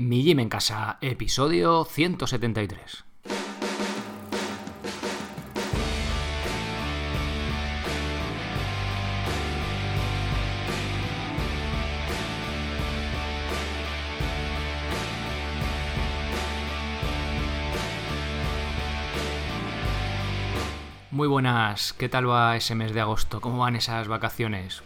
Mi 0.00 0.22
Gym 0.22 0.40
en 0.40 0.48
Casa, 0.48 0.96
episodio 1.02 1.84
173. 1.84 3.04
Muy 21.10 21.28
buenas, 21.28 21.92
¿qué 21.92 22.08
tal 22.08 22.26
va 22.26 22.56
ese 22.56 22.74
mes 22.74 22.94
de 22.94 23.02
agosto? 23.02 23.42
¿Cómo 23.42 23.58
van 23.58 23.76
esas 23.76 24.08
vacaciones? 24.08 24.82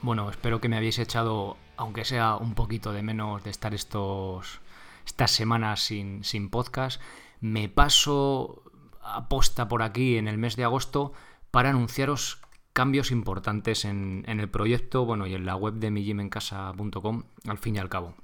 Bueno, 0.00 0.30
espero 0.30 0.62
que 0.62 0.70
me 0.70 0.78
habéis 0.78 0.98
echado, 0.98 1.58
aunque 1.76 2.04
sea 2.04 2.36
un 2.36 2.54
poquito 2.54 2.92
de 2.92 3.02
menos 3.02 3.42
de 3.44 3.50
estar 3.50 3.74
estos, 3.74 4.60
estas 5.06 5.30
semanas 5.30 5.80
sin, 5.80 6.24
sin 6.24 6.50
podcast. 6.50 7.00
Me 7.40 7.68
paso 7.68 8.62
aposta 9.02 9.68
por 9.68 9.82
aquí 9.82 10.16
en 10.16 10.28
el 10.28 10.38
mes 10.38 10.56
de 10.56 10.64
agosto 10.64 11.12
para 11.50 11.70
anunciaros 11.70 12.40
cambios 12.72 13.10
importantes 13.10 13.84
en, 13.84 14.24
en 14.26 14.40
el 14.40 14.50
proyecto 14.50 15.04
bueno, 15.04 15.26
y 15.26 15.34
en 15.34 15.46
la 15.46 15.56
web 15.56 15.74
de 15.74 15.90
mijimencasa.com 15.90 17.22
al 17.46 17.58
fin 17.58 17.76
y 17.76 17.78
al 17.78 17.88
cabo. 17.88 18.14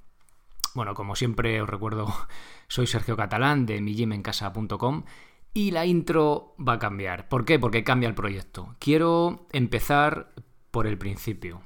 Bueno, 0.74 0.94
como 0.94 1.16
siempre 1.16 1.60
os 1.60 1.68
recuerdo, 1.68 2.12
soy 2.68 2.86
Sergio 2.86 3.16
Catalán 3.16 3.66
de 3.66 3.80
mijimencasa.com 3.80 5.04
y 5.54 5.70
la 5.70 5.86
intro 5.86 6.54
va 6.58 6.74
a 6.74 6.78
cambiar. 6.78 7.28
¿Por 7.28 7.44
qué? 7.44 7.58
Porque 7.58 7.84
cambia 7.84 8.08
el 8.08 8.14
proyecto. 8.14 8.74
Quiero 8.78 9.46
empezar 9.52 10.32
por 10.70 10.86
el 10.86 10.98
principio. 10.98 11.62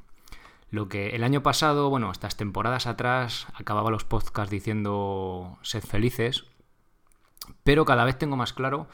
Lo 0.70 0.88
que 0.88 1.10
el 1.10 1.24
año 1.24 1.42
pasado, 1.42 1.90
bueno, 1.90 2.10
estas 2.10 2.36
temporadas 2.36 2.86
atrás, 2.86 3.46
acababa 3.54 3.90
los 3.90 4.04
podcasts 4.04 4.50
diciendo 4.50 5.58
sed 5.62 5.82
felices, 5.82 6.44
pero 7.62 7.84
cada 7.84 8.04
vez 8.04 8.18
tengo 8.18 8.36
más 8.36 8.52
claro 8.52 8.88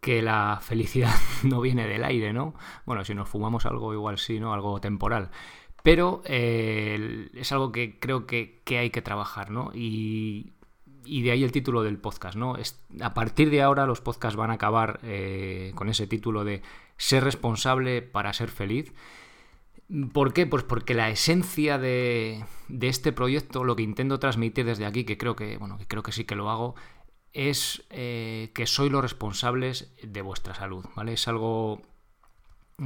que 0.00 0.22
la 0.22 0.60
felicidad 0.62 1.14
no 1.42 1.60
viene 1.60 1.86
del 1.86 2.04
aire, 2.04 2.32
¿no? 2.32 2.54
Bueno, 2.84 3.04
si 3.04 3.14
nos 3.14 3.28
fumamos 3.28 3.66
algo 3.66 3.92
igual 3.92 4.18
sí, 4.18 4.38
¿no? 4.38 4.52
Algo 4.52 4.80
temporal. 4.80 5.30
Pero 5.82 6.22
eh, 6.24 7.30
es 7.34 7.52
algo 7.52 7.72
que 7.72 7.98
creo 7.98 8.26
que, 8.26 8.60
que, 8.64 8.78
hay 8.78 8.90
que 8.90 9.02
trabajar, 9.02 9.50
¿no? 9.50 9.70
Y 9.72 10.52
y 11.06 11.22
de 11.22 11.30
ahí 11.30 11.44
el 11.44 11.52
título 11.52 11.82
del 11.82 11.98
podcast, 11.98 12.36
¿no? 12.36 12.56
Es, 12.56 12.80
a 13.00 13.14
partir 13.14 13.50
de 13.50 13.62
ahora 13.62 13.86
los 13.86 14.00
podcasts 14.00 14.36
van 14.36 14.50
a 14.50 14.54
acabar 14.54 15.00
eh, 15.02 15.72
con 15.74 15.88
ese 15.88 16.06
título 16.06 16.44
de 16.44 16.62
ser 16.96 17.24
responsable 17.24 18.02
para 18.02 18.32
ser 18.32 18.50
feliz. 18.50 18.92
¿Por 20.12 20.32
qué? 20.32 20.46
Pues 20.46 20.64
porque 20.64 20.94
la 20.94 21.10
esencia 21.10 21.78
de, 21.78 22.44
este 22.80 23.12
proyecto, 23.12 23.64
lo 23.64 23.76
que 23.76 23.82
intento 23.82 24.18
transmitir 24.18 24.64
desde 24.64 24.84
aquí, 24.86 25.04
que 25.04 25.16
creo 25.16 25.36
que, 25.36 25.58
bueno, 25.58 25.78
que 25.78 25.86
creo 25.86 26.02
que 26.02 26.12
sí 26.12 26.24
que 26.24 26.34
lo 26.34 26.50
hago, 26.50 26.74
es 27.32 27.84
eh, 27.90 28.50
que 28.54 28.66
sois 28.66 28.90
los 28.90 29.02
responsables 29.02 29.92
de 30.02 30.22
vuestra 30.22 30.54
salud, 30.54 30.84
¿vale? 30.96 31.12
Es 31.12 31.28
algo, 31.28 31.82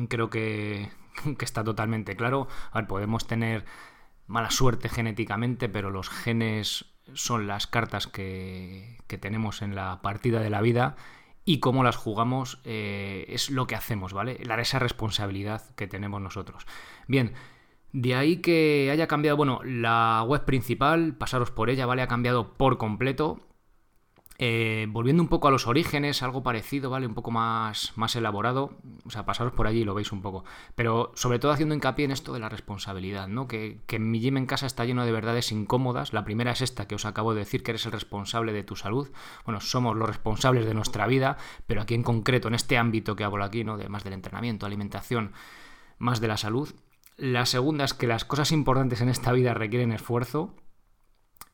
creo 0.08 0.28
que, 0.28 0.90
que 1.38 1.44
está 1.44 1.64
totalmente 1.64 2.16
claro. 2.16 2.48
A 2.72 2.80
ver, 2.80 2.88
podemos 2.88 3.26
tener 3.26 3.64
mala 4.26 4.50
suerte 4.50 4.88
genéticamente, 4.88 5.68
pero 5.68 5.90
los 5.90 6.08
genes 6.08 6.86
son 7.14 7.46
las 7.46 7.66
cartas 7.66 8.06
que, 8.06 8.98
tenemos 9.20 9.62
en 9.62 9.74
la 9.74 10.00
partida 10.02 10.40
de 10.40 10.50
la 10.50 10.60
vida 10.60 10.96
y 11.44 11.58
cómo 11.58 11.82
las 11.82 11.96
jugamos 11.96 12.60
eh, 12.64 13.24
es 13.28 13.50
lo 13.50 13.66
que 13.66 13.74
hacemos, 13.74 14.12
¿vale? 14.12 14.40
Esa 14.60 14.78
responsabilidad 14.78 15.74
que 15.74 15.86
tenemos 15.86 16.20
nosotros. 16.20 16.66
Bien, 17.08 17.32
de 17.92 18.14
ahí 18.14 18.36
que 18.36 18.90
haya 18.92 19.08
cambiado, 19.08 19.36
bueno, 19.36 19.60
la 19.64 20.24
web 20.26 20.44
principal, 20.44 21.16
pasaros 21.16 21.50
por 21.50 21.70
ella, 21.70 21.86
¿vale? 21.86 22.02
Ha 22.02 22.08
cambiado 22.08 22.54
por 22.54 22.78
completo. 22.78 23.40
Eh, 24.42 24.86
volviendo 24.88 25.22
un 25.22 25.28
poco 25.28 25.48
a 25.48 25.50
los 25.50 25.66
orígenes, 25.66 26.22
algo 26.22 26.42
parecido, 26.42 26.88
¿vale? 26.88 27.06
Un 27.06 27.12
poco 27.12 27.30
más, 27.30 27.92
más 27.96 28.16
elaborado. 28.16 28.70
O 29.04 29.10
sea, 29.10 29.26
pasaros 29.26 29.52
por 29.52 29.66
allí 29.66 29.80
y 29.80 29.84
lo 29.84 29.92
veis 29.92 30.12
un 30.12 30.22
poco. 30.22 30.44
Pero 30.74 31.12
sobre 31.14 31.38
todo 31.38 31.52
haciendo 31.52 31.74
hincapié 31.74 32.06
en 32.06 32.10
esto 32.10 32.32
de 32.32 32.40
la 32.40 32.48
responsabilidad, 32.48 33.28
¿no? 33.28 33.46
Que, 33.46 33.82
que 33.86 33.98
mi 33.98 34.18
gym 34.18 34.38
en 34.38 34.46
casa 34.46 34.64
está 34.64 34.86
lleno 34.86 35.04
de 35.04 35.12
verdades 35.12 35.52
incómodas. 35.52 36.14
La 36.14 36.24
primera 36.24 36.52
es 36.52 36.62
esta 36.62 36.88
que 36.88 36.94
os 36.94 37.04
acabo 37.04 37.34
de 37.34 37.40
decir, 37.40 37.62
que 37.62 37.72
eres 37.72 37.84
el 37.84 37.92
responsable 37.92 38.54
de 38.54 38.64
tu 38.64 38.76
salud. 38.76 39.10
Bueno, 39.44 39.60
somos 39.60 39.94
los 39.94 40.08
responsables 40.08 40.64
de 40.64 40.72
nuestra 40.72 41.06
vida, 41.06 41.36
pero 41.66 41.82
aquí 41.82 41.92
en 41.92 42.02
concreto, 42.02 42.48
en 42.48 42.54
este 42.54 42.78
ámbito 42.78 43.16
que 43.16 43.24
hablo 43.24 43.44
aquí, 43.44 43.62
¿no? 43.62 43.76
Más 43.90 44.04
del 44.04 44.14
entrenamiento, 44.14 44.64
alimentación, 44.64 45.32
más 45.98 46.22
de 46.22 46.28
la 46.28 46.38
salud. 46.38 46.70
La 47.18 47.44
segunda 47.44 47.84
es 47.84 47.92
que 47.92 48.06
las 48.06 48.24
cosas 48.24 48.52
importantes 48.52 49.02
en 49.02 49.10
esta 49.10 49.32
vida 49.32 49.52
requieren 49.52 49.92
esfuerzo 49.92 50.54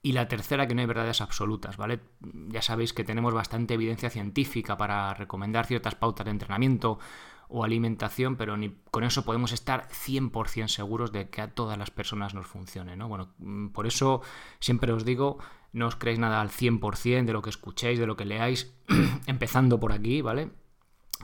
y 0.06 0.12
la 0.12 0.28
tercera, 0.28 0.68
que 0.68 0.74
no 0.76 0.82
hay 0.82 0.86
verdades 0.86 1.20
absolutas, 1.20 1.76
¿vale? 1.76 1.98
Ya 2.46 2.62
sabéis 2.62 2.92
que 2.92 3.02
tenemos 3.02 3.34
bastante 3.34 3.74
evidencia 3.74 4.08
científica 4.08 4.76
para 4.76 5.12
recomendar 5.14 5.66
ciertas 5.66 5.96
pautas 5.96 6.26
de 6.26 6.30
entrenamiento 6.30 7.00
o 7.48 7.64
alimentación, 7.64 8.36
pero 8.36 8.56
ni 8.56 8.70
con 8.92 9.02
eso 9.02 9.24
podemos 9.24 9.50
estar 9.50 9.88
100% 9.88 10.68
seguros 10.68 11.10
de 11.10 11.28
que 11.28 11.42
a 11.42 11.52
todas 11.52 11.76
las 11.76 11.90
personas 11.90 12.34
nos 12.34 12.46
funcione, 12.46 12.94
¿no? 12.94 13.08
Bueno, 13.08 13.34
mm, 13.38 13.70
por 13.70 13.88
eso 13.88 14.22
siempre 14.60 14.92
os 14.92 15.04
digo, 15.04 15.38
no 15.72 15.88
os 15.88 15.96
creéis 15.96 16.20
nada 16.20 16.40
al 16.40 16.50
100% 16.50 17.26
de 17.26 17.32
lo 17.32 17.42
que 17.42 17.50
escuchéis, 17.50 17.98
de 17.98 18.06
lo 18.06 18.16
que 18.16 18.26
leáis, 18.26 18.76
empezando 19.26 19.80
por 19.80 19.90
aquí, 19.90 20.22
¿vale? 20.22 20.52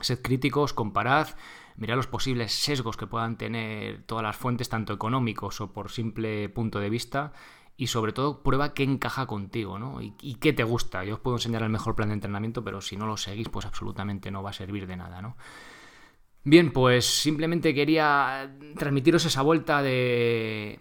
Sed 0.01 0.21
críticos, 0.21 0.73
comparad, 0.73 1.29
mirad 1.77 1.95
los 1.95 2.07
posibles 2.07 2.51
sesgos 2.51 2.97
que 2.97 3.07
puedan 3.07 3.37
tener 3.37 4.03
todas 4.03 4.23
las 4.23 4.35
fuentes, 4.35 4.67
tanto 4.67 4.91
económicos 4.91 5.61
o 5.61 5.71
por 5.71 5.89
simple 5.89 6.49
punto 6.49 6.81
de 6.81 6.89
vista, 6.89 7.31
y 7.75 7.87
sobre 7.87 8.13
todo 8.13 8.43
prueba 8.43 8.73
qué 8.73 8.83
encaja 8.83 9.25
contigo, 9.25 9.79
¿no? 9.79 10.01
Y, 10.01 10.35
qué 10.35 10.53
te 10.53 10.63
gusta. 10.63 11.03
Yo 11.03 11.15
os 11.15 11.19
puedo 11.19 11.37
enseñar 11.37 11.63
el 11.63 11.69
mejor 11.69 11.95
plan 11.95 12.09
de 12.09 12.15
entrenamiento, 12.15 12.63
pero 12.63 12.81
si 12.81 12.97
no 12.97 13.07
lo 13.07 13.17
seguís, 13.17 13.49
pues 13.49 13.65
absolutamente 13.65 14.31
no 14.31 14.43
va 14.43 14.51
a 14.51 14.53
servir 14.53 14.85
de 14.87 14.95
nada, 14.95 15.21
¿no? 15.21 15.35
Bien, 16.43 16.71
pues 16.71 17.05
simplemente 17.05 17.73
quería 17.73 18.55
transmitiros 18.77 19.25
esa 19.25 19.41
vuelta 19.41 19.81
de... 19.81 20.79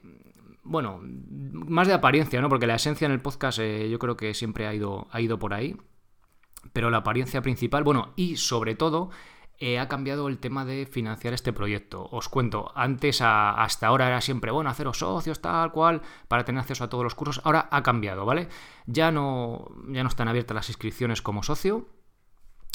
Bueno, 0.65 1.01
más 1.03 1.89
de 1.89 1.95
apariencia, 1.95 2.41
¿no? 2.41 2.49
Porque 2.49 2.67
la 2.67 2.75
esencia 2.75 3.07
en 3.07 3.13
el 3.13 3.21
podcast 3.21 3.59
eh, 3.59 3.89
yo 3.91 3.99
creo 3.99 4.17
que 4.17 4.35
siempre 4.35 4.67
ha 4.67 4.75
ido, 4.75 5.09
ha 5.11 5.21
ido 5.21 5.39
por 5.39 5.55
ahí. 5.55 5.77
Pero 6.73 6.91
la 6.91 6.99
apariencia 6.99 7.43
principal, 7.43 7.85
bueno, 7.85 8.13
y 8.17 8.37
sobre 8.37 8.75
todo 8.75 9.11
eh, 9.65 9.79
ha 9.79 9.87
cambiado 9.87 10.27
el 10.27 10.39
tema 10.39 10.65
de 10.65 10.87
financiar 10.87 11.35
este 11.35 11.53
proyecto. 11.53 12.09
Os 12.11 12.29
cuento, 12.29 12.73
antes 12.75 13.21
hasta 13.23 13.87
ahora 13.87 14.09
era 14.09 14.21
siempre, 14.21 14.51
bueno, 14.51 14.69
haceros 14.69 14.99
socios, 14.99 15.41
tal 15.41 15.71
cual, 15.71 16.03
para 16.27 16.45
tener 16.45 16.59
acceso 16.59 16.83
a 16.83 16.89
todos 16.89 17.05
los 17.05 17.15
cursos. 17.15 17.41
Ahora 17.45 17.69
ha 17.71 17.81
cambiado, 17.85 18.27
¿vale? 18.27 18.49
Ya 18.87 19.13
no, 19.13 19.69
ya 19.87 20.03
no 20.03 20.09
están 20.09 20.27
abiertas 20.27 20.57
las 20.57 20.69
inscripciones 20.69 21.23
como 21.23 21.45
socio, 21.45 21.87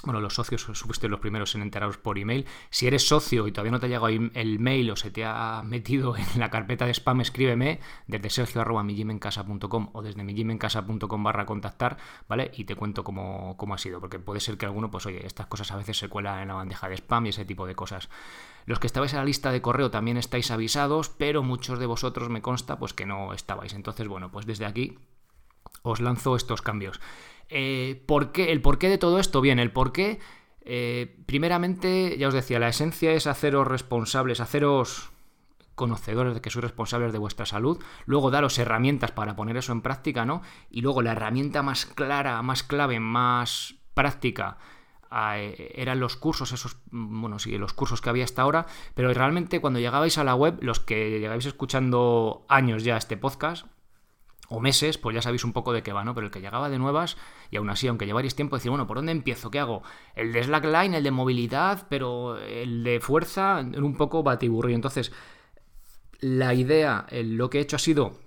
bueno, 0.04 0.22
los 0.22 0.36
socios 0.36 0.64
fuiste 0.74 1.08
los 1.08 1.20
primeros 1.20 1.56
en 1.56 1.62
enteraros 1.62 1.98
por 1.98 2.18
email. 2.18 2.46
Si 2.70 2.88
eres 2.88 3.08
socio 3.08 3.48
y 3.48 3.52
todavía 3.52 3.72
no 3.72 3.80
te 3.80 3.88
ha 3.88 3.90
llegado 3.90 4.08
el 4.08 4.60
mail 4.60 4.92
o 4.92 4.96
se 4.96 5.12
te 5.12 5.26
ha 5.26 5.64
metido 5.66 6.16
en 6.36 6.40
la 6.40 6.50
carpeta 6.50 6.86
de 6.86 6.94
spam, 6.94 7.22
escríbeme 7.22 7.80
desde 8.08 8.30
sergio 8.30 8.62
arroba 8.62 8.86
o 9.94 10.02
desde 10.02 10.24
mijimencasa.com 10.24 11.24
barra 11.24 11.46
contactar, 11.46 11.98
¿vale? 12.28 12.52
Y 12.56 12.66
te 12.66 12.76
cuento 12.76 13.04
cómo, 13.04 13.56
cómo 13.58 13.74
ha 13.74 13.78
sido, 13.78 14.00
porque 14.00 14.20
puede 14.20 14.40
ser 14.40 14.58
que 14.58 14.66
alguno, 14.66 14.92
pues 14.92 15.06
oye, 15.06 15.26
estas 15.26 15.48
cosas 15.48 15.72
a 15.72 15.78
veces 15.78 15.98
se 15.98 16.10
cuelan 16.10 16.42
en 16.42 16.48
la 16.50 16.54
bandeja 16.54 16.88
de 16.90 16.96
spam 16.96 17.26
y 17.26 17.30
ese 17.30 17.46
tipo 17.46 17.66
de 17.66 17.76
cosas. 17.76 18.10
Los 18.66 18.80
que 18.80 18.88
estabais 18.88 19.14
en 19.14 19.20
la 19.20 19.26
lista 19.26 19.52
de 19.52 19.62
correo 19.62 19.92
también 19.92 20.18
estáis 20.18 20.52
avisados, 20.52 21.10
pero 21.10 21.42
muchos 21.42 21.80
de 21.80 21.86
vosotros 21.86 22.30
me 22.30 22.42
consta 22.42 22.78
pues 22.78 22.94
que 22.94 23.06
no 23.06 23.34
estabais. 23.34 23.74
Entonces, 23.74 24.08
bueno, 24.08 24.30
pues 24.30 24.46
desde 24.46 24.66
aquí 24.66 24.98
os 25.90 26.02
lanzo 26.02 26.36
estos 26.36 26.62
cambios. 26.62 27.00
Eh, 27.50 28.04
¿por 28.06 28.32
qué? 28.32 28.52
¿El 28.52 28.62
porqué 28.62 28.90
de 28.90 28.98
todo 28.98 29.20
esto? 29.20 29.42
Bien, 29.42 29.60
el 29.60 29.72
porqué, 29.72 30.20
eh, 30.62 31.16
primeramente, 31.26 32.18
ya 32.18 32.28
os 32.28 32.34
decía, 32.34 32.60
la 32.60 32.70
esencia 32.70 33.12
es 33.14 33.28
haceros 33.28 33.68
responsables, 33.68 34.42
haceros 34.42 35.12
conocedores 35.76 36.34
de 36.34 36.42
que 36.42 36.50
sois 36.50 36.64
responsables 36.64 37.14
de 37.14 37.20
vuestra 37.20 37.46
salud, 37.46 37.82
luego 38.06 38.32
daros 38.32 38.58
herramientas 38.58 39.12
para 39.12 39.36
poner 39.36 39.58
eso 39.58 39.72
en 39.72 39.82
práctica, 39.82 40.26
¿no? 40.26 40.42
Y 40.72 40.82
luego 40.82 41.04
la 41.04 41.12
herramienta 41.12 41.62
más 41.62 41.86
clara, 41.86 42.42
más 42.42 42.64
clave, 42.64 43.00
más 43.00 43.76
práctica 43.94 44.58
eh, 45.12 45.74
eran 45.76 46.00
los 46.00 46.18
cursos, 46.18 46.52
esos, 46.52 46.78
bueno, 46.92 47.40
sí, 47.40 47.58
los 47.58 47.74
cursos 47.74 48.02
que 48.02 48.10
había 48.10 48.26
hasta 48.26 48.42
ahora, 48.42 48.66
pero 48.94 49.14
realmente 49.14 49.62
cuando 49.62 49.80
llegabais 49.80 50.18
a 50.18 50.24
la 50.24 50.36
web, 50.36 50.58
los 50.62 50.80
que 50.80 51.20
llegáis 51.20 51.46
escuchando 51.46 52.46
años 52.50 52.84
ya 52.84 52.98
este 52.98 53.16
podcast, 53.16 53.68
o 54.50 54.60
meses, 54.60 54.98
pues 54.98 55.14
ya 55.14 55.22
sabéis 55.22 55.44
un 55.44 55.54
poco 55.54 55.74
de 55.74 55.84
qué 55.84 55.94
va, 55.94 56.04
¿no? 56.04 56.16
Pero 56.16 56.28
el 56.28 56.32
que 56.32 56.42
llegaba 56.42 56.70
de 56.70 56.80
nuevas, 56.80 57.18
y 57.52 57.58
aún 57.58 57.70
así, 57.70 57.88
aunque 57.88 58.06
llevaréis 58.06 58.36
tiempo, 58.36 58.56
decir, 58.56 58.72
bueno, 58.72 58.88
¿por 58.88 58.98
dónde 58.98 59.12
empiezo? 59.12 59.52
¿Qué 59.52 59.60
hago? 59.60 59.84
El 60.16 60.32
de 60.32 60.44
slackline, 60.44 60.94
el 60.94 61.04
de 61.04 61.12
movilidad, 61.12 61.86
pero 61.90 62.38
el 62.38 62.84
de 62.84 63.00
fuerza, 63.00 63.60
un 63.60 63.96
poco 63.96 64.24
batiburrillo. 64.24 64.76
Entonces, 64.76 65.12
la 66.20 66.54
idea, 66.54 67.06
lo 67.12 67.50
que 67.50 67.60
he 67.60 67.62
hecho 67.62 67.76
ha 67.76 67.80
sido 67.80 68.20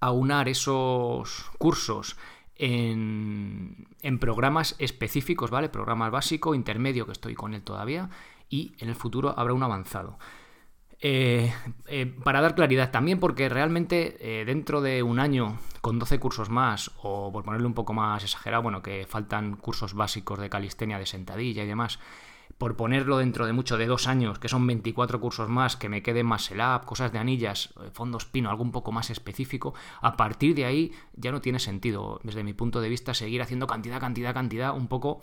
aunar 0.00 0.48
esos 0.48 1.50
cursos 1.58 2.16
en, 2.56 3.88
en 4.02 4.18
programas 4.18 4.76
específicos, 4.78 5.50
¿vale? 5.50 5.70
Programas 5.70 6.10
básico, 6.10 6.54
intermedio, 6.54 7.06
que 7.06 7.12
estoy 7.12 7.34
con 7.34 7.54
él 7.54 7.62
todavía, 7.62 8.10
y 8.50 8.74
en 8.78 8.90
el 8.90 8.94
futuro 8.94 9.34
habrá 9.38 9.54
un 9.54 9.62
avanzado. 9.62 10.18
Eh, 11.06 11.52
eh, 11.86 12.06
para 12.24 12.40
dar 12.40 12.54
claridad 12.54 12.90
también, 12.90 13.20
porque 13.20 13.50
realmente 13.50 14.16
eh, 14.20 14.46
dentro 14.46 14.80
de 14.80 15.02
un 15.02 15.18
año, 15.18 15.58
con 15.82 15.98
12 15.98 16.18
cursos 16.18 16.48
más, 16.48 16.92
o 17.02 17.30
por 17.30 17.44
ponerle 17.44 17.66
un 17.66 17.74
poco 17.74 17.92
más 17.92 18.24
exagerado, 18.24 18.62
bueno, 18.62 18.80
que 18.80 19.04
faltan 19.06 19.56
cursos 19.56 19.92
básicos 19.92 20.38
de 20.38 20.48
calistenia, 20.48 20.98
de 20.98 21.04
sentadilla 21.04 21.62
y 21.62 21.66
demás, 21.66 21.98
por 22.56 22.74
ponerlo 22.74 23.18
dentro 23.18 23.44
de 23.44 23.52
mucho 23.52 23.76
de 23.76 23.84
dos 23.84 24.08
años, 24.08 24.38
que 24.38 24.48
son 24.48 24.66
24 24.66 25.20
cursos 25.20 25.46
más, 25.50 25.76
que 25.76 25.90
me 25.90 26.02
quede 26.02 26.24
más 26.24 26.50
el 26.50 26.62
app, 26.62 26.86
cosas 26.86 27.12
de 27.12 27.18
anillas, 27.18 27.74
eh, 27.82 27.90
fondos 27.92 28.24
pino, 28.24 28.48
algo 28.48 28.62
un 28.62 28.72
poco 28.72 28.90
más 28.90 29.10
específico, 29.10 29.74
a 30.00 30.16
partir 30.16 30.54
de 30.54 30.64
ahí 30.64 30.92
ya 31.16 31.32
no 31.32 31.42
tiene 31.42 31.58
sentido, 31.58 32.18
desde 32.22 32.42
mi 32.42 32.54
punto 32.54 32.80
de 32.80 32.88
vista, 32.88 33.12
seguir 33.12 33.42
haciendo 33.42 33.66
cantidad, 33.66 34.00
cantidad, 34.00 34.32
cantidad, 34.32 34.74
un 34.74 34.88
poco 34.88 35.20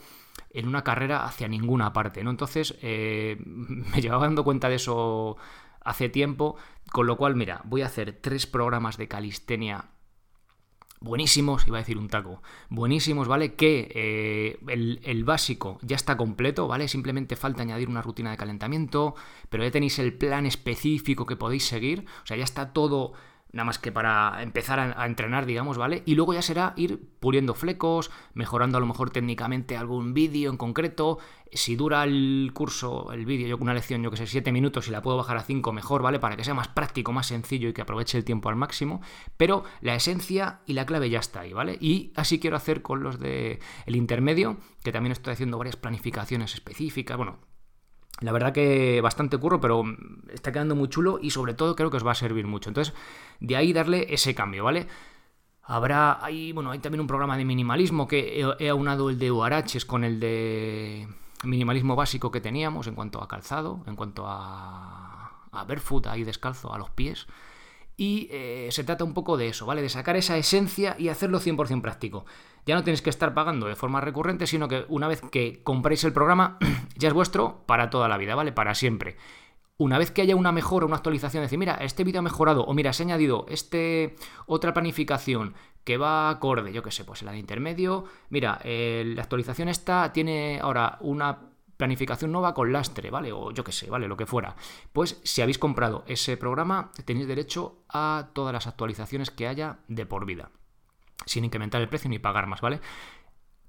en 0.52 0.68
una 0.68 0.84
carrera 0.84 1.26
hacia 1.26 1.48
ninguna 1.48 1.92
parte, 1.92 2.24
¿no? 2.24 2.30
Entonces, 2.30 2.78
me 2.84 4.00
llevaba 4.00 4.26
dando 4.26 4.44
cuenta 4.44 4.70
de 4.70 4.76
eso 4.76 5.38
hace 5.84 6.10
tiempo, 6.10 6.56
con 6.92 7.08
lo 7.08 7.18
cual, 7.18 7.36
mira, 7.36 7.62
voy 7.66 7.82
a 7.82 7.88
hacer 7.88 8.14
tres 8.22 8.48
programas 8.48 8.98
de 8.98 9.08
calistenia 9.08 9.92
buenísimos, 11.02 11.68
iba 11.68 11.78
a 11.78 11.82
decir 11.82 11.98
un 11.98 12.08
taco, 12.08 12.42
buenísimos, 12.70 13.28
¿vale? 13.28 13.56
Que 13.56 13.92
eh, 13.94 15.00
el, 15.04 15.24
básico 15.24 15.80
ya 15.82 15.96
está 15.96 16.16
completo, 16.16 16.68
¿vale? 16.68 16.88
Simplemente 16.88 17.36
falta 17.36 17.64
añadir 17.64 17.90
una 17.90 18.04
rutina 18.04 18.32
de 18.32 18.38
calentamiento, 18.38 19.16
pero 19.50 19.64
ya 19.64 19.72
tenéis 19.72 19.98
el 20.00 20.14
plan 20.14 20.46
específico 20.46 21.26
que 21.26 21.36
podéis 21.36 21.66
seguir, 21.66 22.06
o 22.24 22.26
sea, 22.26 22.38
ya 22.38 22.44
está 22.44 22.72
todo 22.72 23.14
nada 23.54 23.66
más 23.66 23.80
que 23.80 23.92
para 23.92 24.42
empezar 24.42 24.80
a, 24.80 25.06
entrenar, 25.06 25.46
digamos, 25.46 25.78
¿vale? 25.78 26.04
Y 26.06 26.16
luego 26.16 26.34
ya 26.34 26.42
será 26.42 26.74
ir 26.78 27.02
puliendo 27.20 27.54
flecos, 27.54 28.12
mejorando 28.34 28.78
a 28.78 28.82
lo 28.82 28.88
mejor 28.88 29.10
técnicamente 29.10 29.78
algún 29.78 30.14
vídeo 30.14 30.50
en 30.50 30.58
concreto. 30.58 31.20
Si 31.52 31.76
dura 31.76 32.04
el 32.06 32.52
curso, 32.54 33.12
el 33.12 33.26
vídeo, 33.26 33.48
yo 33.48 33.58
una 33.58 33.74
lección, 33.74 34.02
yo 34.02 34.10
que 34.10 34.18
sé, 34.18 34.26
7 34.26 34.52
minutos 34.52 34.88
y 34.88 34.92
la 34.92 35.02
puedo 35.02 35.18
bajar 35.18 35.38
a 35.38 35.44
5, 35.44 35.74
mejor, 35.74 36.02
¿vale? 36.02 36.20
Para 36.20 36.38
que 36.38 36.44
sea 36.44 36.54
más 36.54 36.70
práctico, 36.70 37.12
más 37.12 37.28
sencillo 37.28 37.68
y 37.68 37.74
que 37.74 37.82
aproveche 37.82 38.18
el 38.18 38.24
tiempo 38.24 38.50
al 38.50 38.56
máximo. 38.56 39.02
Pero 39.36 39.64
la 39.82 39.96
esencia 39.96 40.62
y 40.66 40.74
la 40.74 40.86
clave 40.86 41.10
ya 41.10 41.20
está 41.20 41.42
ahí, 41.42 41.52
¿vale? 41.52 41.78
Y 41.82 42.14
así 42.16 42.40
quiero 42.40 42.56
hacer 42.56 42.82
con 42.82 43.04
los 43.04 43.20
de 43.20 43.60
el 43.86 43.96
intermedio, 43.96 44.58
que 44.84 44.94
también 44.94 45.12
estoy 45.12 45.34
haciendo 45.34 45.58
varias 45.58 45.76
planificaciones 45.76 46.54
específicas, 46.54 47.18
bueno, 47.18 47.51
la 48.22 48.32
verdad 48.32 48.54
que 48.54 49.02
bastante 49.02 49.38
curro, 49.38 49.60
pero 49.60 49.84
está 50.32 50.52
quedando 50.52 50.76
muy 50.76 50.88
chulo 50.90 51.20
y 51.22 51.32
sobre 51.32 51.54
todo 51.54 51.76
creo 51.76 51.90
que 51.90 51.98
os 51.98 52.06
va 52.06 52.12
a 52.12 52.16
servir 52.16 52.46
mucho. 52.46 52.70
Entonces, 52.70 52.94
de 53.40 53.56
ahí 53.56 53.74
darle 53.74 54.14
ese 54.14 54.36
cambio, 54.36 54.64
¿vale? 54.64 54.88
Habrá, 55.64 56.24
hay, 56.24 56.52
bueno, 56.52 56.72
hay 56.72 56.80
también 56.80 57.02
un 57.02 57.08
programa 57.08 57.36
de 57.38 57.46
minimalismo 57.46 58.08
que 58.08 58.46
he, 58.60 58.70
aunado 58.70 59.10
el 59.10 59.18
de 59.18 59.32
Uaraches 59.32 59.86
con 59.86 60.04
el 60.04 60.20
de 60.20 61.08
minimalismo 61.44 61.96
básico 61.96 62.30
que 62.32 62.42
teníamos 62.42 62.88
en 62.88 62.96
cuanto 62.96 63.24
a 63.24 63.28
calzado, 63.28 63.84
en 63.88 63.96
cuanto 63.96 64.26
a, 64.28 65.32
a 65.52 65.64
barefoot, 65.66 66.08
ahí 66.08 66.24
descalzo, 66.24 66.74
a 66.74 66.78
los 66.78 66.92
pies. 66.92 67.28
Y 67.98 68.28
eh, 68.32 68.70
se 68.72 68.84
trata 68.84 69.04
un 69.04 69.14
poco 69.14 69.38
de 69.38 69.48
eso, 69.48 69.66
¿vale? 69.66 69.82
De 69.82 69.90
sacar 69.90 70.16
esa 70.16 70.38
esencia 70.38 70.96
y 70.98 71.10
hacerlo 71.10 71.40
100% 71.40 71.82
práctico. 71.82 72.26
Ya 72.66 72.76
no 72.76 72.84
tenéis 72.84 73.02
que 73.02 73.10
estar 73.10 73.34
pagando 73.34 73.68
de 73.68 73.76
forma 73.76 74.02
recurrente, 74.02 74.48
sino 74.48 74.68
que 74.68 74.86
una 74.90 75.08
vez 75.08 75.22
que 75.32 75.62
compréis 75.64 76.04
el 76.04 76.14
programa, 76.14 76.58
ya 76.98 77.10
es 77.10 77.14
vuestro 77.14 77.64
para 77.66 77.90
toda 77.90 78.08
la 78.08 78.18
vida, 78.18 78.36
¿vale? 78.36 78.52
Para 78.52 78.76
siempre. 78.76 79.18
Una 79.78 79.98
vez 79.98 80.12
que 80.12 80.22
haya 80.22 80.36
una 80.36 80.52
mejora, 80.52 80.86
una 80.86 80.96
actualización, 80.96 81.44
decir, 81.44 81.58
mira, 81.58 81.76
este 81.76 82.04
vídeo 82.04 82.20
ha 82.20 82.24
mejorado, 82.24 82.64
o 82.64 82.74
mira, 82.74 82.94
se 82.94 83.04
ha 83.04 83.06
añadido 83.06 83.46
este 83.50 84.16
otra 84.46 84.74
planificación 84.74 85.56
que 85.84 85.98
va 85.98 86.30
acorde, 86.30 86.72
yo 86.72 86.84
qué 86.84 86.92
sé, 86.92 87.04
pues 87.04 87.24
la 87.24 87.32
de 87.32 87.40
intermedio, 87.40 88.06
mira, 88.30 88.60
la 88.64 89.22
actualización 89.22 89.70
esta 89.70 90.14
tiene 90.14 90.60
ahora 90.62 90.98
una 91.02 91.51
planificación 91.82 92.32
nueva 92.32 92.54
con 92.54 92.72
lastre, 92.72 93.10
¿vale? 93.10 93.32
O 93.32 93.50
yo 93.50 93.64
qué 93.64 93.72
sé, 93.72 93.90
¿vale? 93.90 94.08
Lo 94.08 94.16
que 94.16 94.28
fuera. 94.28 94.56
Pues 94.94 95.20
si 95.24 95.42
habéis 95.42 95.58
comprado 95.58 96.04
ese 96.06 96.38
programa, 96.38 96.92
tenéis 97.06 97.28
derecho 97.28 97.84
a 97.90 98.30
todas 98.34 98.54
las 98.54 98.68
actualizaciones 98.68 99.32
que 99.32 99.48
haya 99.48 99.80
de 99.88 100.06
por 100.06 100.28
vida, 100.28 100.52
sin 101.26 101.44
incrementar 101.44 101.82
el 101.82 101.90
precio 101.90 102.08
ni 102.08 102.20
pagar 102.20 102.46
más, 102.46 102.62
¿vale? 102.62 102.82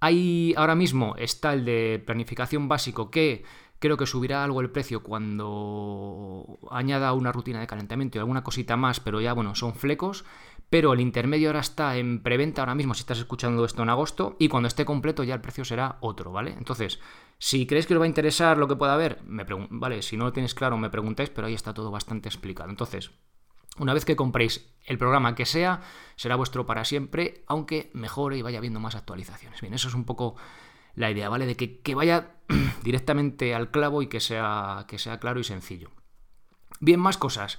Ahí 0.00 0.52
ahora 0.58 0.74
mismo 0.74 1.14
está 1.16 1.54
el 1.54 1.64
de 1.64 2.02
planificación 2.04 2.68
básico 2.68 3.10
que 3.10 3.44
creo 3.82 3.96
que 3.96 4.06
subirá 4.06 4.44
algo 4.44 4.60
el 4.60 4.70
precio 4.70 5.02
cuando 5.02 6.60
añada 6.70 7.12
una 7.12 7.32
rutina 7.32 7.60
de 7.60 7.66
calentamiento 7.66 8.16
y 8.16 8.20
alguna 8.20 8.44
cosita 8.44 8.76
más, 8.76 9.00
pero 9.00 9.20
ya 9.20 9.32
bueno, 9.32 9.56
son 9.56 9.74
flecos. 9.74 10.24
Pero 10.70 10.94
el 10.94 11.00
intermedio 11.00 11.48
ahora 11.48 11.60
está 11.60 11.96
en 11.96 12.22
preventa 12.22 12.62
ahora 12.62 12.74
mismo 12.74 12.94
si 12.94 13.00
estás 13.00 13.18
escuchando 13.18 13.62
esto 13.66 13.82
en 13.82 13.90
agosto 13.90 14.36
y 14.38 14.48
cuando 14.48 14.68
esté 14.68 14.86
completo 14.86 15.24
ya 15.24 15.34
el 15.34 15.42
precio 15.42 15.66
será 15.66 15.98
otro, 16.00 16.32
¿vale? 16.32 16.54
Entonces, 16.56 17.00
si 17.38 17.66
creéis 17.66 17.86
que 17.86 17.94
os 17.94 18.00
va 18.00 18.04
a 18.04 18.08
interesar 18.08 18.56
lo 18.56 18.68
que 18.68 18.76
pueda 18.76 18.94
haber, 18.94 19.20
me 19.26 19.44
vale, 19.68 20.00
si 20.00 20.16
no 20.16 20.24
lo 20.24 20.32
tenéis 20.32 20.54
claro 20.54 20.78
me 20.78 20.88
preguntáis, 20.88 21.28
pero 21.28 21.48
ahí 21.48 21.54
está 21.54 21.74
todo 21.74 21.90
bastante 21.90 22.28
explicado. 22.28 22.70
Entonces, 22.70 23.10
una 23.78 23.92
vez 23.92 24.04
que 24.04 24.16
compréis 24.16 24.66
el 24.86 24.96
programa 24.96 25.34
que 25.34 25.44
sea, 25.44 25.80
será 26.16 26.36
vuestro 26.36 26.64
para 26.64 26.84
siempre, 26.84 27.42
aunque 27.48 27.90
mejore 27.92 28.38
y 28.38 28.42
vaya 28.42 28.60
viendo 28.60 28.80
más 28.80 28.94
actualizaciones. 28.94 29.60
Bien, 29.60 29.74
eso 29.74 29.88
es 29.88 29.94
un 29.94 30.04
poco 30.04 30.36
la 30.94 31.10
idea, 31.10 31.28
¿vale? 31.28 31.46
De 31.46 31.56
que, 31.56 31.94
vaya 31.94 32.36
directamente 32.82 33.54
al 33.54 33.70
clavo 33.70 34.02
y 34.02 34.06
que 34.06 34.20
sea, 34.20 34.84
que 34.88 34.98
sea 34.98 35.18
claro 35.18 35.40
y 35.40 35.44
sencillo. 35.44 35.90
Bien, 36.80 37.00
más 37.00 37.16
cosas. 37.16 37.58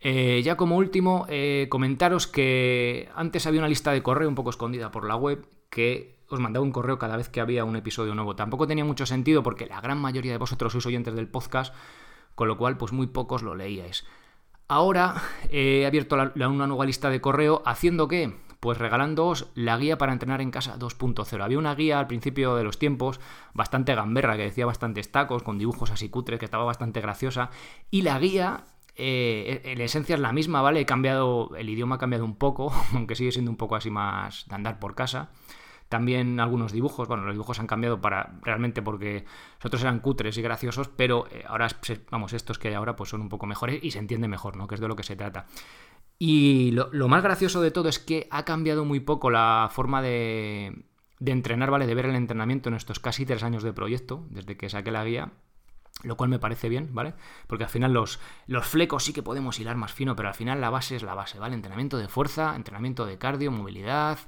Eh, 0.00 0.40
ya 0.44 0.56
como 0.56 0.76
último, 0.76 1.26
eh, 1.28 1.66
comentaros 1.68 2.26
que 2.26 3.10
antes 3.14 3.46
había 3.46 3.60
una 3.60 3.68
lista 3.68 3.92
de 3.92 4.02
correo 4.02 4.28
un 4.28 4.34
poco 4.34 4.50
escondida 4.50 4.90
por 4.90 5.06
la 5.06 5.16
web 5.16 5.46
que 5.68 6.20
os 6.28 6.40
mandaba 6.40 6.64
un 6.64 6.72
correo 6.72 6.98
cada 6.98 7.16
vez 7.16 7.28
que 7.28 7.40
había 7.40 7.64
un 7.64 7.76
episodio 7.76 8.14
nuevo. 8.14 8.36
Tampoco 8.36 8.66
tenía 8.66 8.84
mucho 8.84 9.04
sentido 9.04 9.42
porque 9.42 9.66
la 9.66 9.80
gran 9.80 9.98
mayoría 9.98 10.32
de 10.32 10.38
vosotros 10.38 10.72
sois 10.72 10.86
oyentes 10.86 11.14
del 11.14 11.28
podcast, 11.28 11.74
con 12.34 12.48
lo 12.48 12.56
cual 12.56 12.78
pues 12.78 12.92
muy 12.92 13.08
pocos 13.08 13.42
lo 13.42 13.54
leíais. 13.54 14.06
Ahora 14.68 15.20
he 15.50 15.84
abierto 15.84 16.16
una 16.16 16.66
nueva 16.66 16.86
lista 16.86 17.10
de 17.10 17.20
correo 17.20 17.62
haciendo 17.66 18.06
que, 18.06 18.36
pues 18.60 18.78
regalándoos 18.78 19.50
la 19.54 19.76
guía 19.78 19.98
para 19.98 20.12
entrenar 20.12 20.40
en 20.40 20.50
casa 20.50 20.78
2.0. 20.78 21.42
Había 21.42 21.58
una 21.58 21.74
guía 21.74 21.98
al 21.98 22.06
principio 22.06 22.54
de 22.54 22.64
los 22.64 22.78
tiempos, 22.78 23.20
bastante 23.54 23.94
gamberra, 23.94 24.36
que 24.36 24.44
decía 24.44 24.66
bastantes 24.66 25.10
tacos, 25.10 25.42
con 25.42 25.58
dibujos 25.58 25.90
así 25.90 26.10
cutres, 26.10 26.38
que 26.38 26.44
estaba 26.44 26.64
bastante 26.64 27.00
graciosa. 27.00 27.50
Y 27.90 28.02
la 28.02 28.18
guía 28.18 28.64
eh, 28.96 29.62
en 29.64 29.80
esencia 29.80 30.14
es 30.14 30.20
la 30.20 30.32
misma, 30.32 30.60
¿vale? 30.60 30.80
He 30.80 30.86
cambiado, 30.86 31.56
el 31.56 31.70
idioma 31.70 31.94
ha 31.94 31.98
cambiado 31.98 32.24
un 32.24 32.36
poco, 32.36 32.70
aunque 32.94 33.16
sigue 33.16 33.32
siendo 33.32 33.50
un 33.50 33.56
poco 33.56 33.76
así 33.76 33.90
más 33.90 34.46
de 34.46 34.54
andar 34.54 34.78
por 34.78 34.94
casa. 34.94 35.30
También 35.88 36.38
algunos 36.38 36.70
dibujos, 36.70 37.08
bueno, 37.08 37.24
los 37.24 37.34
dibujos 37.34 37.58
han 37.58 37.66
cambiado 37.66 38.00
para 38.00 38.38
realmente 38.42 38.80
porque 38.80 39.24
los 39.56 39.66
otros 39.66 39.82
eran 39.82 39.98
cutres 39.98 40.38
y 40.38 40.42
graciosos, 40.42 40.88
pero 40.88 41.26
eh, 41.32 41.44
ahora, 41.48 41.66
vamos, 42.10 42.32
estos 42.32 42.60
que 42.60 42.68
hay 42.68 42.74
ahora 42.74 42.94
pues 42.94 43.10
son 43.10 43.22
un 43.22 43.28
poco 43.28 43.46
mejores 43.46 43.82
y 43.82 43.90
se 43.90 43.98
entiende 43.98 44.28
mejor, 44.28 44.56
¿no? 44.56 44.68
Que 44.68 44.76
es 44.76 44.80
de 44.80 44.86
lo 44.86 44.94
que 44.94 45.02
se 45.02 45.16
trata. 45.16 45.46
Y 46.22 46.72
lo, 46.72 47.08
más 47.08 47.22
gracioso 47.22 47.62
de 47.62 47.70
todo 47.70 47.88
es 47.88 47.98
que 47.98 48.28
ha 48.30 48.44
cambiado 48.44 48.84
muy 48.84 49.00
poco 49.00 49.30
la 49.30 49.70
forma 49.72 50.02
de, 50.02 50.84
de 51.18 51.32
entrenar, 51.32 51.70
¿vale? 51.70 51.86
De 51.86 51.94
ver 51.94 52.04
el 52.04 52.14
entrenamiento 52.14 52.68
en 52.68 52.74
estos 52.74 53.00
casi 53.00 53.24
tres 53.24 53.42
años 53.42 53.62
de 53.62 53.72
proyecto, 53.72 54.26
desde 54.28 54.58
que 54.58 54.68
saqué 54.68 54.90
la 54.90 55.02
guía 55.02 55.32
lo 56.02 56.16
cual 56.16 56.30
me 56.30 56.38
parece 56.38 56.68
bien, 56.68 56.90
¿vale? 56.92 57.14
Porque 57.46 57.64
al 57.64 57.70
final 57.70 57.92
los, 57.92 58.20
los 58.46 58.66
flecos 58.66 59.04
sí 59.04 59.12
que 59.12 59.22
podemos 59.22 59.58
hilar 59.60 59.76
más 59.76 59.92
fino, 59.92 60.16
pero 60.16 60.28
al 60.28 60.34
final 60.34 60.60
la 60.60 60.70
base 60.70 60.96
es 60.96 61.02
la 61.02 61.14
base, 61.14 61.38
¿vale? 61.38 61.54
Entrenamiento 61.54 61.98
de 61.98 62.08
fuerza, 62.08 62.54
entrenamiento 62.56 63.06
de 63.06 63.18
cardio, 63.18 63.50
movilidad, 63.50 64.18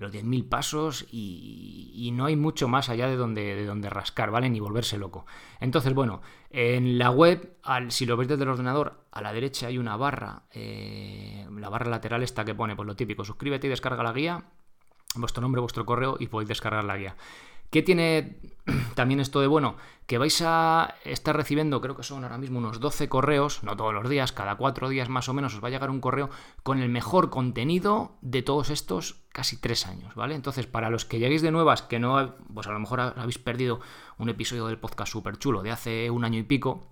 los 0.00 0.12
10.000 0.12 0.48
pasos 0.48 1.06
y, 1.12 2.10
no 2.14 2.24
hay 2.24 2.34
mucho 2.34 2.66
más 2.66 2.88
allá 2.88 3.06
de 3.06 3.16
donde, 3.16 3.54
de 3.54 3.64
donde 3.64 3.88
rascar, 3.88 4.30
¿vale? 4.30 4.50
Ni 4.50 4.58
volverse 4.58 4.98
loco. 4.98 5.26
Entonces, 5.60 5.94
bueno, 5.94 6.22
en 6.50 6.98
la 6.98 7.10
web, 7.10 7.56
al, 7.62 7.92
si 7.92 8.06
lo 8.06 8.16
veis 8.16 8.28
desde 8.28 8.42
el 8.42 8.48
ordenador, 8.48 9.04
a 9.12 9.20
la 9.20 9.32
derecha 9.32 9.68
hay 9.68 9.78
una 9.78 9.96
barra, 9.96 10.42
eh, 10.52 11.46
la 11.56 11.68
barra 11.68 11.90
lateral 11.90 12.22
esta 12.22 12.44
que 12.44 12.54
pone, 12.54 12.74
pues 12.74 12.86
lo 12.86 12.96
típico, 12.96 13.24
suscríbete 13.24 13.68
y 13.68 13.70
descarga 13.70 14.02
la 14.02 14.12
guía, 14.12 14.44
vuestro 15.14 15.42
nombre, 15.42 15.60
vuestro 15.60 15.84
correo 15.84 16.16
y 16.18 16.26
podéis 16.28 16.48
descargar 16.48 16.84
la 16.84 16.96
guía. 16.96 17.16
¿Qué 17.70 17.82
tiene 17.82 18.40
también 18.94 19.20
esto 19.20 19.40
de 19.40 19.46
bueno? 19.46 19.76
Que 20.06 20.18
vais 20.18 20.42
a 20.44 20.96
estar 21.04 21.36
recibiendo, 21.36 21.80
creo 21.80 21.96
que 21.96 22.02
son 22.02 22.24
ahora 22.24 22.38
mismo 22.38 22.58
unos 22.58 22.80
12 22.80 23.08
correos, 23.08 23.62
no 23.62 23.76
todos 23.76 23.94
los 23.94 24.08
días, 24.08 24.32
cada 24.32 24.56
cuatro 24.56 24.88
días 24.88 25.08
más 25.08 25.28
o 25.28 25.34
menos 25.34 25.54
os 25.54 25.62
va 25.62 25.68
a 25.68 25.70
llegar 25.70 25.90
un 25.90 26.00
correo 26.00 26.30
con 26.64 26.80
el 26.80 26.88
mejor 26.88 27.30
contenido 27.30 28.16
de 28.20 28.42
todos 28.42 28.70
estos 28.70 29.22
casi 29.32 29.56
tres 29.56 29.86
años, 29.86 30.16
¿vale? 30.16 30.34
Entonces, 30.34 30.66
para 30.66 30.90
los 30.90 31.04
que 31.04 31.20
lleguéis 31.20 31.42
de 31.42 31.52
nuevas, 31.52 31.82
que 31.82 32.00
no, 32.00 32.34
pues 32.52 32.66
a 32.66 32.72
lo 32.72 32.80
mejor 32.80 33.00
habéis 33.00 33.38
perdido 33.38 33.80
un 34.18 34.28
episodio 34.28 34.66
del 34.66 34.78
podcast 34.78 35.12
súper 35.12 35.38
chulo 35.38 35.62
de 35.62 35.70
hace 35.70 36.10
un 36.10 36.24
año 36.24 36.40
y 36.40 36.42
pico, 36.42 36.90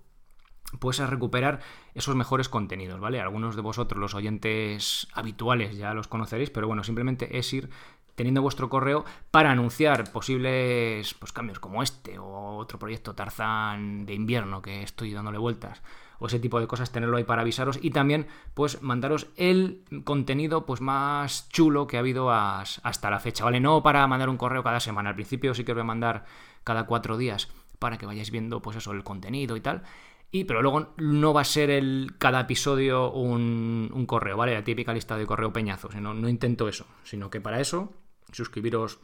pues 0.78 1.00
a 1.00 1.06
recuperar 1.06 1.60
esos 1.94 2.14
mejores 2.14 2.48
contenidos, 2.48 3.00
¿vale? 3.00 3.20
Algunos 3.20 3.56
de 3.56 3.62
vosotros, 3.62 4.00
los 4.00 4.14
oyentes 4.14 5.08
habituales, 5.12 5.76
ya 5.76 5.94
los 5.94 6.08
conoceréis, 6.08 6.50
pero 6.50 6.66
bueno, 6.66 6.84
simplemente 6.84 7.38
es 7.38 7.52
ir 7.52 7.70
teniendo 8.18 8.42
vuestro 8.42 8.68
correo 8.68 9.04
para 9.30 9.52
anunciar 9.52 10.10
posibles 10.10 11.14
pues, 11.14 11.30
cambios 11.30 11.60
como 11.60 11.84
este 11.84 12.18
o 12.18 12.56
otro 12.56 12.76
proyecto 12.76 13.14
Tarzán 13.14 14.06
de 14.06 14.14
invierno 14.14 14.60
que 14.60 14.82
estoy 14.82 15.12
dándole 15.12 15.38
vueltas 15.38 15.80
o 16.18 16.26
ese 16.26 16.40
tipo 16.40 16.58
de 16.58 16.66
cosas, 16.66 16.90
tenerlo 16.90 17.16
ahí 17.16 17.22
para 17.22 17.42
avisaros 17.42 17.78
y 17.80 17.90
también 17.92 18.26
pues 18.54 18.82
mandaros 18.82 19.28
el 19.36 19.84
contenido 20.02 20.66
pues 20.66 20.80
más 20.80 21.48
chulo 21.50 21.86
que 21.86 21.96
ha 21.96 22.00
habido 22.00 22.32
hasta 22.32 23.08
la 23.08 23.20
fecha, 23.20 23.44
¿vale? 23.44 23.60
No 23.60 23.84
para 23.84 24.04
mandar 24.08 24.28
un 24.28 24.36
correo 24.36 24.64
cada 24.64 24.80
semana, 24.80 25.10
al 25.10 25.14
principio 25.14 25.54
sí 25.54 25.62
que 25.62 25.70
os 25.70 25.76
voy 25.76 25.82
a 25.82 25.84
mandar 25.84 26.24
cada 26.64 26.86
cuatro 26.86 27.18
días 27.18 27.48
para 27.78 27.98
que 27.98 28.06
vayáis 28.06 28.32
viendo 28.32 28.60
pues 28.60 28.76
eso, 28.76 28.90
el 28.90 29.04
contenido 29.04 29.56
y 29.56 29.60
tal. 29.60 29.84
Y, 30.32 30.42
pero 30.44 30.60
luego 30.60 30.92
no 30.98 31.32
va 31.32 31.42
a 31.42 31.44
ser 31.44 31.70
el, 31.70 32.16
cada 32.18 32.40
episodio 32.40 33.12
un, 33.12 34.04
correo, 34.08 34.36
¿vale? 34.36 34.54
La 34.54 34.64
típica 34.64 34.92
lista 34.92 35.16
de 35.16 35.24
correo 35.24 35.52
peñazo. 35.52 35.88
No 36.00 36.28
intento 36.28 36.68
eso, 36.68 36.84
sino 37.04 37.30
que 37.30 37.40
para 37.40 37.60
eso 37.60 37.94
suscribiros 38.32 39.00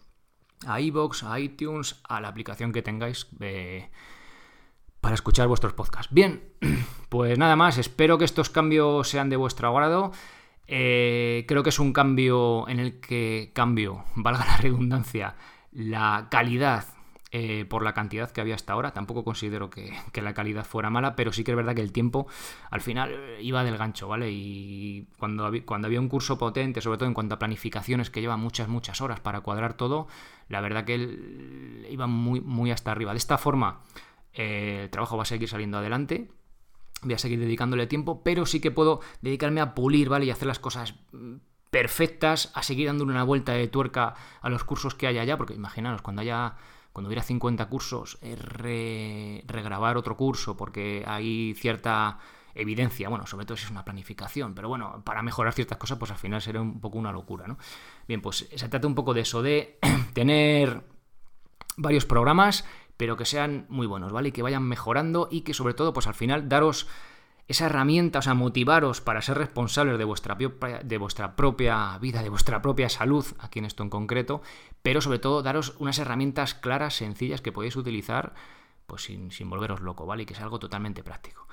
a 0.66 0.80
iVoox, 0.80 1.24
a 1.24 1.38
iTunes, 1.40 2.00
a 2.08 2.20
la 2.20 2.28
aplicación 2.28 2.72
que 2.72 2.82
tengáis 2.82 3.26
para 5.00 5.14
escuchar 5.14 5.48
vuestros 5.48 5.74
podcasts. 5.74 6.12
Bien, 6.12 6.42
pues 7.08 7.38
nada 7.38 7.56
más, 7.56 7.78
espero 7.78 8.18
que 8.18 8.24
estos 8.24 8.50
cambios 8.50 9.08
sean 9.08 9.28
de 9.28 9.36
vuestro 9.36 9.68
agrado. 9.68 10.12
Eh, 10.66 11.44
creo 11.46 11.62
que 11.62 11.68
es 11.68 11.78
un 11.78 11.92
cambio 11.92 12.66
en 12.68 12.80
el 12.80 13.00
que 13.00 13.50
cambio, 13.54 14.04
valga 14.14 14.46
la 14.46 14.56
redundancia, 14.56 15.36
la 15.72 16.28
calidad 16.30 16.86
eh, 17.36 17.64
por 17.64 17.82
la 17.82 17.94
cantidad 17.94 18.30
que 18.30 18.40
había 18.40 18.54
hasta 18.54 18.74
ahora. 18.74 18.92
Tampoco 18.92 19.24
considero 19.24 19.68
que, 19.68 19.92
la 20.22 20.34
calidad 20.34 20.64
fuera 20.64 20.88
mala, 20.88 21.16
pero 21.16 21.32
sí 21.32 21.42
que 21.42 21.50
es 21.50 21.56
verdad 21.56 21.74
que 21.74 21.80
el 21.80 21.90
tiempo 21.90 22.28
al 22.70 22.80
final 22.80 23.10
eh, 23.12 23.42
iba 23.42 23.64
del 23.64 23.76
gancho, 23.76 24.06
¿vale? 24.06 24.30
Y 24.30 25.08
cuando, 25.18 25.44
había, 25.44 25.66
cuando 25.66 25.86
había 25.86 25.98
un 25.98 26.08
curso 26.08 26.38
potente, 26.38 26.80
sobre 26.80 26.96
todo 26.96 27.08
en 27.08 27.14
cuanto 27.14 27.34
a 27.34 27.40
planificaciones 27.40 28.08
que 28.08 28.20
lleva 28.20 28.36
muchas, 28.36 28.68
muchas 28.68 29.00
horas 29.00 29.18
para 29.18 29.40
cuadrar 29.40 29.74
todo, 29.74 30.06
la 30.48 30.60
verdad 30.60 30.84
que 30.84 30.94
él 30.94 31.88
iba 31.90 32.06
muy, 32.06 32.40
muy 32.40 32.70
hasta 32.70 32.92
arriba. 32.92 33.10
De 33.10 33.18
esta 33.18 33.36
forma, 33.36 33.80
eh, 34.32 34.82
el 34.84 34.90
trabajo 34.90 35.16
va 35.16 35.24
a 35.24 35.26
seguir 35.26 35.48
saliendo 35.48 35.78
adelante 35.78 36.30
voy 37.02 37.14
a 37.14 37.18
seguir 37.18 37.40
dedicándole 37.40 37.88
tiempo, 37.88 38.22
pero 38.22 38.46
sí 38.46 38.60
que 38.60 38.70
puedo 38.70 39.00
dedicarme 39.22 39.60
a 39.60 39.74
pulir, 39.74 40.08
¿vale? 40.08 40.24
Y 40.24 40.30
hacer 40.30 40.46
las 40.46 40.60
cosas 40.60 40.94
mm, 41.10 41.34
perfectas, 41.70 42.52
a 42.54 42.62
seguir 42.62 42.86
dándole 42.86 43.10
una 43.10 43.24
vuelta 43.24 43.52
de 43.52 43.66
tuerca 43.66 44.14
a 44.40 44.48
los 44.48 44.62
cursos 44.62 44.94
que 44.94 45.08
haya 45.08 45.22
allá, 45.22 45.36
porque 45.36 45.54
imaginaros, 45.54 46.00
cuando 46.00 46.22
haya 46.22 46.54
cuando 46.94 47.08
hubiera 47.08 47.24
50 47.24 47.66
cursos, 47.66 48.20
regrabar 48.22 49.96
otro 49.96 50.16
curso 50.16 50.56
porque 50.56 51.02
hay 51.04 51.52
cierta 51.54 52.18
evidencia, 52.54 53.08
bueno, 53.08 53.26
sobre 53.26 53.46
todo 53.46 53.56
si 53.56 53.64
es 53.64 53.70
una 53.72 53.84
planificación, 53.84 54.54
pero 54.54 54.68
bueno, 54.68 55.02
para 55.04 55.20
mejorar 55.20 55.52
ciertas 55.54 55.76
cosas, 55.76 55.98
pues 55.98 56.12
al 56.12 56.18
final 56.18 56.40
sería 56.40 56.60
un 56.60 56.80
poco 56.80 56.96
una 56.96 57.10
locura, 57.10 57.48
¿no? 57.48 57.58
Bien, 58.06 58.22
pues 58.22 58.48
se 58.54 58.68
trata 58.68 58.86
un 58.86 58.94
poco 58.94 59.12
de 59.12 59.22
eso, 59.22 59.42
de 59.42 59.80
tener 60.14 60.84
varios 61.76 62.06
programas, 62.06 62.64
pero 62.96 63.16
que 63.16 63.24
sean 63.24 63.66
muy 63.70 63.88
buenos, 63.88 64.12
¿vale? 64.12 64.28
Y 64.28 64.32
que 64.32 64.42
vayan 64.42 64.62
mejorando 64.62 65.26
y 65.32 65.40
que 65.40 65.52
sobre 65.52 65.74
todo, 65.74 65.92
pues 65.92 66.06
al 66.06 66.14
final 66.14 66.48
daros 66.48 66.86
esa 67.46 67.66
herramienta, 67.66 68.20
o 68.20 68.22
sea, 68.22 68.34
motivaros 68.34 69.00
para 69.00 69.20
ser 69.20 69.36
responsables 69.36 69.98
de 69.98 70.04
vuestra, 70.04 70.36
de 70.36 70.98
vuestra 70.98 71.36
propia 71.36 71.98
vida, 71.98 72.22
de 72.22 72.30
vuestra 72.30 72.62
propia 72.62 72.88
salud, 72.88 73.26
aquí 73.38 73.58
en 73.58 73.66
esto 73.66 73.82
en 73.82 73.90
concreto, 73.90 74.40
pero 74.82 75.00
sobre 75.00 75.18
todo 75.18 75.42
daros 75.42 75.74
unas 75.78 75.98
herramientas 75.98 76.54
claras, 76.54 76.94
sencillas, 76.94 77.42
que 77.42 77.52
podéis 77.52 77.76
utilizar 77.76 78.34
pues 78.86 79.02
sin, 79.02 79.30
volveros 79.50 79.80
loco, 79.80 80.06
¿vale? 80.06 80.22
Y 80.22 80.26
que 80.26 80.34
es 80.34 80.40
algo 80.40 80.58
totalmente 80.58 81.02
práctico. 81.02 81.46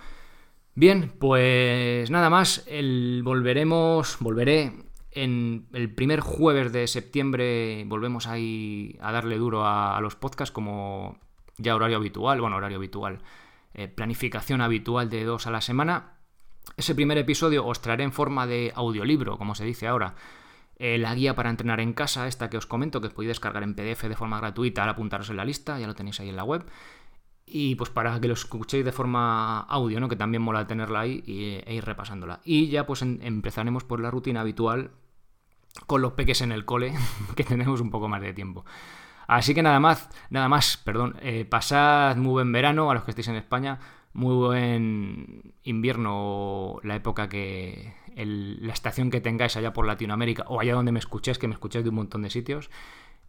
Bien, 0.76 1.14
pues 1.20 2.10
nada 2.10 2.30
más, 2.30 2.64
el, 2.68 3.22
volveremos, 3.26 4.18
volveré 4.22 4.86
en 5.12 5.68
el 5.74 5.94
primer 5.94 6.22
jueves 6.22 6.72
de 6.72 6.88
septiembre, 6.88 7.84
volvemos 7.86 8.28
ahí 8.28 8.98
a 9.02 9.12
darle 9.12 9.38
duro 9.38 9.66
a, 9.66 9.98
a 9.98 10.02
los 10.02 10.16
podcasts 10.16 10.54
como 10.54 11.20
ya 11.58 11.76
horario 11.76 11.98
habitual, 11.98 12.40
bueno, 12.40 12.56
horario 12.56 12.78
habitual 12.78 13.20
eh, 13.74 13.88
planificación 13.88 14.62
habitual 14.62 15.10
de 15.10 15.24
dos 15.24 15.48
a 15.48 15.52
la 15.52 15.62
semana. 15.62 16.18
Ese 16.78 16.96
primer 16.96 17.18
episodio 17.18 17.66
os 17.66 17.82
traeré 17.82 18.04
en 18.04 18.12
forma 18.12 18.48
de 18.48 18.72
audiolibro, 18.76 19.38
como 19.38 19.56
se 19.56 19.66
dice 19.66 19.88
ahora, 19.88 20.16
eh, 20.78 20.98
la 20.98 21.14
guía 21.14 21.36
para 21.36 21.50
entrenar 21.50 21.80
en 21.80 21.94
casa, 21.94 22.28
esta 22.28 22.50
que 22.50 22.58
os 22.58 22.66
comento, 22.66 23.02
que 23.02 23.10
podéis 23.10 23.30
descargar 23.30 23.64
en 23.64 23.76
PDF 23.76 24.04
de 24.04 24.16
forma 24.16 24.40
gratuita 24.40 24.84
al 24.84 24.90
apuntaros 24.90 25.30
en 25.30 25.38
la 25.38 25.46
lista, 25.46 25.80
ya 25.80 25.88
lo 25.88 25.96
tenéis 25.96 26.20
ahí 26.20 26.30
en 26.30 26.36
la 26.36 26.44
web. 26.44 26.66
Y 27.46 27.76
pues 27.76 27.90
para 27.90 28.20
que 28.20 28.28
lo 28.28 28.34
escuchéis 28.34 28.86
de 28.86 28.92
forma 28.92 29.60
audio, 29.62 30.00
¿no? 30.00 30.08
Que 30.08 30.16
también 30.16 30.42
mola 30.42 30.68
tenerla 30.68 31.02
ahí 31.02 31.24
e 31.66 31.76
ir 31.76 31.84
repasándola. 31.86 32.40
Y 32.46 32.70
ya 32.70 32.86
pues 32.86 33.02
empezaremos 33.02 33.84
por 33.84 34.00
la 34.00 34.10
rutina 34.10 34.42
habitual 34.42 34.92
con 35.88 36.02
los 36.02 36.14
peques 36.14 36.42
en 36.42 36.52
el 36.52 36.66
cole, 36.66 36.94
que 37.36 37.44
tenemos 37.44 37.82
un 37.82 37.92
poco 37.92 38.08
más 38.08 38.22
de 38.22 38.34
tiempo. 38.34 38.66
Así 39.32 39.54
que 39.54 39.64
nada 39.64 39.80
más, 39.80 40.10
nada 40.30 40.50
más, 40.50 40.76
perdón. 40.76 41.16
Eh, 41.22 41.46
pasad 41.46 42.18
muy 42.18 42.32
buen 42.32 42.52
verano 42.52 42.92
a 42.92 42.94
los 42.94 43.06
que 43.06 43.12
estéis 43.12 43.30
en 43.30 43.38
España, 43.38 43.80
muy 44.12 44.36
buen 44.36 45.54
invierno, 45.64 46.82
la 46.84 46.98
época 46.98 47.30
que. 47.30 47.94
la 48.18 48.74
estación 48.74 49.10
que 49.10 49.22
tengáis 49.22 49.56
allá 49.56 49.72
por 49.72 49.88
Latinoamérica 49.88 50.44
o 50.50 50.60
allá 50.60 50.74
donde 50.74 50.92
me 50.92 51.00
escuchéis, 51.00 51.38
que 51.38 51.48
me 51.48 51.54
escuchéis 51.54 51.86
de 51.86 51.92
un 51.92 51.96
montón 51.96 52.24
de 52.24 52.30
sitios. 52.30 52.70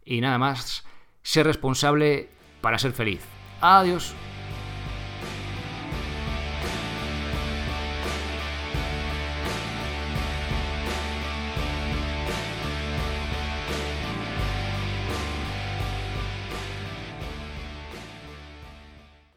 Y 0.03 0.19
nada 0.19 0.37
más, 0.37 0.85
ser 1.21 1.45
responsable 1.45 2.27
para 2.59 2.79
ser 2.79 2.91
feliz. 2.91 3.21
Adiós. 3.61 4.13